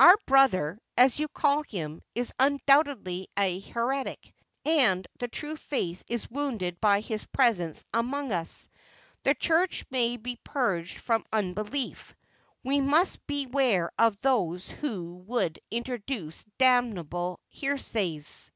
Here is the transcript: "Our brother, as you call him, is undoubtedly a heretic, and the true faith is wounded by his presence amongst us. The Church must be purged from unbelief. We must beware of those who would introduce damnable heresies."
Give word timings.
"Our 0.00 0.16
brother, 0.26 0.80
as 0.96 1.20
you 1.20 1.28
call 1.28 1.62
him, 1.62 2.02
is 2.16 2.34
undoubtedly 2.40 3.28
a 3.38 3.60
heretic, 3.60 4.34
and 4.66 5.06
the 5.20 5.28
true 5.28 5.54
faith 5.54 6.02
is 6.08 6.28
wounded 6.28 6.80
by 6.80 6.98
his 6.98 7.22
presence 7.26 7.84
amongst 7.94 8.32
us. 8.32 8.68
The 9.22 9.34
Church 9.36 9.84
must 9.88 10.24
be 10.24 10.34
purged 10.42 10.98
from 10.98 11.24
unbelief. 11.32 12.16
We 12.64 12.80
must 12.80 13.24
beware 13.28 13.92
of 13.96 14.20
those 14.22 14.68
who 14.68 15.18
would 15.28 15.60
introduce 15.70 16.42
damnable 16.58 17.38
heresies." 17.54 18.50